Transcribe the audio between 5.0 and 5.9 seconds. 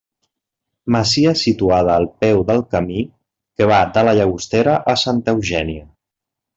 Santa Eugènia.